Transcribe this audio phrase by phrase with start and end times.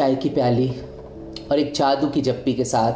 [0.00, 0.74] चाय की प्याली
[1.50, 2.92] और एक जादू की जप्पी के साथ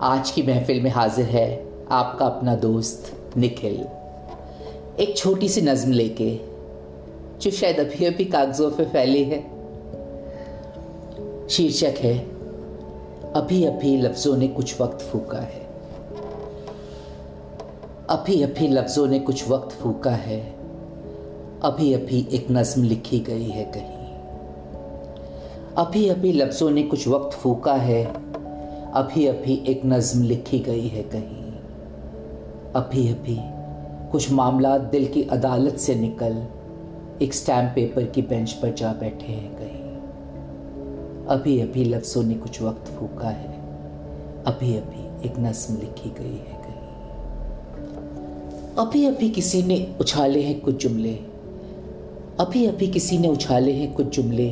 [0.00, 3.86] आज की महफिल में हाजिर है आपका अपना दोस्त निखिल।
[5.00, 6.40] एक छोटी सी नज्म लेके,
[7.40, 9.42] जो शायद अभी अभी कागजों पे फैली है।
[11.48, 12.18] शीर्षक है,
[13.32, 15.66] अभी अभी लफ्जों ने कुछ वक्त फूका है।
[18.10, 20.40] अभी अभी लफ्जों ने कुछ वक्त फूका है।
[21.62, 23.95] अभी अभी एक नज्म लिखी गई है कहीं।
[25.78, 28.04] अभी अभी लफ्ज़ों ने कुछ वक्त फूका है
[28.92, 31.50] अभी अभी एक नज़म लिखी गई है कहीं।
[32.72, 33.36] अभी अभी
[34.12, 36.36] कुछ मामला दिल की अदालत से निकल,
[37.22, 42.60] एक स्टैम्प पेपर की बेंच पर जा बैठे हैं कहीं। अभी अभी लफ्ज़ों ने कुछ
[42.62, 43.52] वक्त फूका है
[44.44, 46.86] अभी अभी एक नज्म लिखी गई है कहीं।
[48.78, 51.14] अभी अभी किसी ने उछाले हैं कुछ जुमले
[52.40, 54.48] अभी अभी किसी ने उछाले हैं कुछ जुमले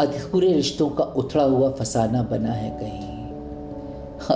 [0.00, 3.10] अधूरे रिश्तों का उथड़ा हुआ फसाना बना है कहीं।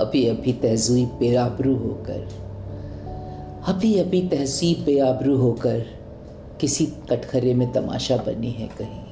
[0.01, 2.27] अभी अभी तहजीब बेआबरू होकर,
[3.67, 5.79] अभी अभी तहजीब बेआबरू होकर
[6.61, 9.03] किसी कटखरे में तमाशा बनी है कहीं।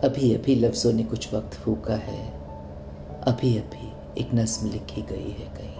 [0.00, 2.26] अभी अभी लफ्ज़ों ने कुछ वक्त फूका है,
[3.22, 5.70] अभी अभी एक नज्म लिखी गई है कहीं।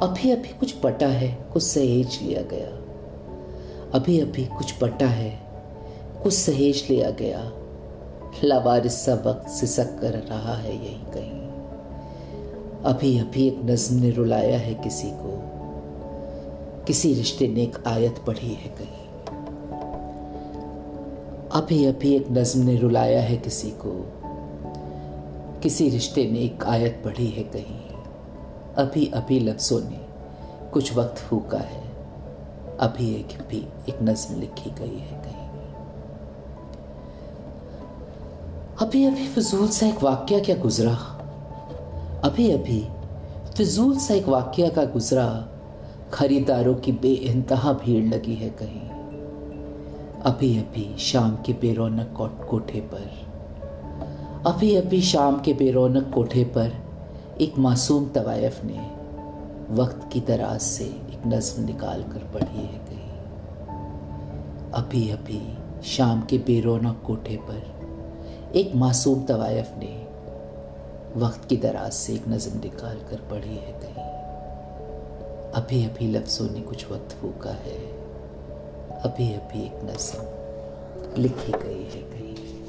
[0.00, 2.68] अभी अभी कुछ पटा है, कुछ सहेज लिया गया।
[3.94, 5.49] अभी अभी कुछ पटा है
[6.22, 7.52] कुछ सहेज लिया गया।
[8.44, 11.40] लावारिस सा वक्त सिसक कर रहा है यही कहीं।
[12.84, 15.50] अभी अभी एक नज्म ने रुलाया है किसी को।
[16.84, 19.10] किसी रिश्ते ने एक आयत पढ़ी है कहीं।
[21.50, 24.12] अभी अभी एक नज्म ने रुलाया है किसी को।
[25.62, 27.80] किसी रिश्ते ने एक आयत पढ़ी है कहीं।
[28.74, 30.00] अभी अभी लफ्ज़ों ने
[30.72, 31.84] कुछ वक्त फूका है।
[32.80, 35.49] अभी एक, भी एक नज्म लिखी गई है कहीं।
[38.80, 40.92] अभी अभी फिजूल सा एक वाक्य क्या गुजरा?
[42.24, 42.88] अभी अभी
[43.56, 45.48] फिजूल सा एक वाक्य का गुजरा,
[46.12, 48.90] खरीदारों की बेइंतहा भीड़ लगी है कहीं।
[50.20, 53.10] अभी अभी शाम के बेरौनक कोठे पर।
[54.46, 56.72] अभी अभी शाम के बेरौनक कोठे पर
[57.40, 58.90] एक मासूम तवायफ ने
[59.74, 63.12] वक्त की दराज से एक नज्म निकाल कर पढ़ी है कहीं।
[64.72, 67.79] अभी अभी शाम के बेरौनक कोठे पर
[68.56, 69.90] एक मासूम तवायफ ने
[71.16, 74.04] वक्त की दराज से एक नज़म निकाल कर पढ़ी है कहीं।
[75.54, 77.78] अभी अभी लफ्ज़ों ने कुछ वक्त फूका है,
[79.00, 82.59] अभी अभी एक नज़म लिखी गई है कहीं।